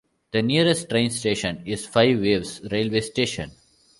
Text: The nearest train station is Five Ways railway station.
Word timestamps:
The 0.31 0.41
nearest 0.41 0.89
train 0.89 1.11
station 1.11 1.61
is 1.63 1.85
Five 1.85 2.21
Ways 2.21 2.59
railway 2.71 3.01
station. 3.01 3.51